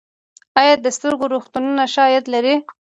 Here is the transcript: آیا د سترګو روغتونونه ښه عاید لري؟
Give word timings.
آیا 0.61 0.73
د 0.83 0.87
سترګو 0.97 1.25
روغتونونه 1.33 1.83
ښه 1.93 2.01
عاید 2.05 2.25
لري؟ 2.33 2.55